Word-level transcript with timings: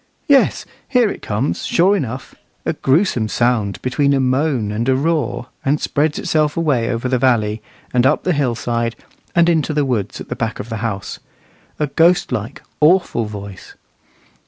Yes, 0.27 0.65
here 0.87 1.11
it 1.11 1.21
comes, 1.21 1.63
sure 1.63 1.95
enough, 1.95 2.33
a 2.65 2.73
gruesome 2.73 3.27
sound 3.27 3.79
between 3.83 4.13
a 4.15 4.19
moan 4.19 4.71
and 4.71 4.89
a 4.89 4.95
roar, 4.95 5.49
and 5.63 5.79
spreads 5.79 6.17
itself 6.17 6.57
away 6.57 6.89
over 6.89 7.07
the 7.07 7.19
valley, 7.19 7.61
and 7.93 8.03
up 8.03 8.23
the 8.23 8.33
hillside, 8.33 8.95
and 9.35 9.47
into 9.47 9.75
the 9.75 9.85
woods 9.85 10.19
at 10.19 10.27
the 10.27 10.35
back 10.35 10.59
of 10.59 10.69
the 10.69 10.77
house, 10.77 11.19
a 11.77 11.85
ghost 11.85 12.31
like, 12.31 12.63
awful 12.81 13.25
voice. 13.25 13.75